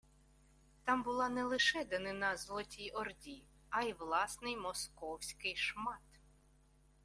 Там 0.85 1.03
була 1.03 1.29
не 1.29 1.43
лише 1.43 1.85
данина 1.85 2.37
Золотій 2.37 2.91
Орді, 2.91 3.43
а 3.69 3.81
й 3.81 3.93
власний 3.93 4.57
московський 4.57 5.55
шмат 5.55 6.19